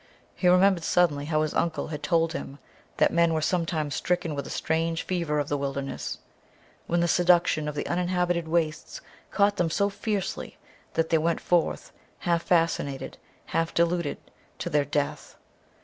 [0.33, 2.57] He remembered suddenly how his uncle had told him
[2.97, 6.17] that men were sometimes stricken with a strange fever of the wilderness,
[6.87, 10.57] when the seduction of the uninhabited wastes caught them so fiercely
[10.95, 14.17] that they went forth, half fascinated, half deluded,
[14.57, 15.35] to their death.